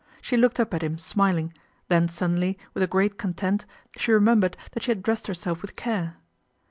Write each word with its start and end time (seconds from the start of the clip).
She 0.19 0.35
looked 0.35 0.59
up 0.59 0.73
at 0.73 0.81
him 0.81 0.97
smiling, 0.97 1.53
then 1.87 2.07
suddenly 2.07 2.57
with 2.73 2.81
a 2.81 2.87
great 2.87 3.19
content 3.19 3.65
she 3.95 4.11
remembered 4.11 4.57
that 4.71 4.81
she 4.81 4.89
had 4.89 4.97
I 4.97 5.01
dressed 5.01 5.27
herself 5.27 5.61
with 5.61 5.75
care. 5.75 6.15